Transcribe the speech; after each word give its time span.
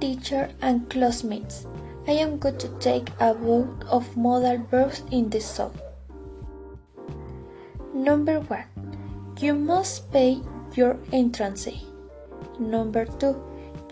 teacher 0.00 0.50
and 0.60 0.88
classmates. 0.90 1.66
I 2.06 2.12
am 2.12 2.38
going 2.38 2.58
to 2.58 2.68
take 2.78 3.10
a 3.20 3.34
vote 3.34 3.84
of 3.88 4.16
modal 4.16 4.58
verbs 4.70 5.02
in 5.10 5.28
the 5.30 5.40
song. 5.40 5.74
Number 7.92 8.40
1. 8.40 8.64
You 9.40 9.54
must 9.54 10.12
pay 10.12 10.40
your 10.74 10.96
entrance. 11.12 11.68
Number 12.58 13.06
2. 13.06 13.42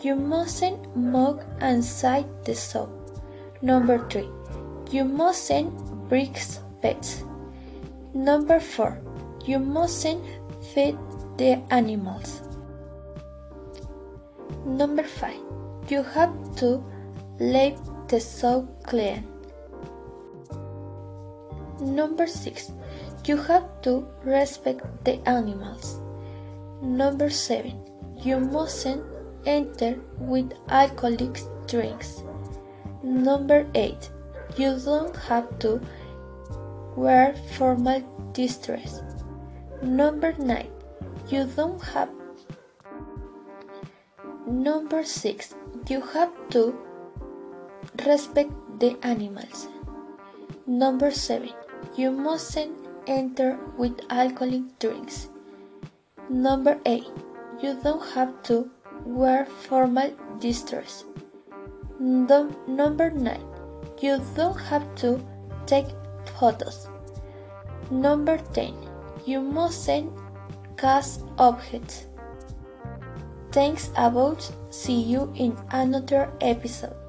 You 0.02 0.16
mustn't 0.16 0.96
mug 0.96 1.42
and 1.60 1.84
cite 1.84 2.44
the 2.44 2.54
soap. 2.54 2.90
Number 3.62 3.98
3. 4.08 4.28
You 4.90 5.04
mustn't 5.04 5.72
break 6.08 6.38
pets. 6.82 7.24
Number 8.12 8.60
4. 8.60 9.00
You 9.44 9.58
mustn't 9.58 10.22
feed 10.72 10.96
the 11.36 11.60
animals. 11.70 12.42
Number 14.64 15.02
5. 15.02 15.34
You 15.88 16.02
have 16.02 16.32
to 16.56 16.82
leave 17.38 17.78
the 18.08 18.20
soap 18.20 18.82
clean. 18.84 19.26
Number 21.80 22.26
6. 22.26 22.72
You 23.26 23.36
have 23.36 23.82
to 23.82 24.06
respect 24.24 24.82
the 25.04 25.16
animals. 25.28 26.00
Number 26.82 27.30
7. 27.30 27.72
You 28.18 28.40
mustn't 28.40 29.04
enter 29.46 29.98
with 30.18 30.52
alcoholic 30.68 31.40
drinks. 31.66 32.22
Number 33.02 33.66
8. 33.74 34.10
You 34.56 34.78
don't 34.78 35.16
have 35.16 35.58
to 35.60 35.80
wear 36.96 37.34
formal 37.56 38.02
distress. 38.32 39.02
Number 39.82 40.32
9. 40.38 40.68
You 41.28 41.44
don't 41.56 41.82
have 41.82 42.08
Number 44.46 45.04
6. 45.04 45.54
You 45.88 46.00
have 46.00 46.32
to 46.50 46.78
respect 48.06 48.52
the 48.78 48.96
animals. 49.02 49.68
Number 50.66 51.10
7. 51.10 51.48
You 51.96 52.10
mustn't 52.10 52.76
enter 53.06 53.58
with 53.78 54.00
alcoholic 54.10 54.78
drinks. 54.78 55.28
Number 56.28 56.78
8. 56.84 57.04
You 57.62 57.78
don't 57.82 58.04
have 58.12 58.42
to 58.44 58.70
wear 59.06 59.46
formal 59.46 60.12
distress. 60.40 61.04
Num- 61.98 62.56
number 62.66 63.10
9. 63.10 63.40
You 64.00 64.20
don't 64.36 64.58
have 64.58 64.94
to 64.96 65.20
take 65.64 65.86
photos. 66.38 66.88
Number 67.90 68.36
10. 68.52 68.74
You 69.24 69.40
mustn't 69.40 70.12
cast 70.76 71.24
objects. 71.38 72.08
Thanks 73.54 73.90
about 73.94 74.50
see 74.70 75.00
you 75.00 75.32
in 75.36 75.56
another 75.70 76.28
episode. 76.40 77.03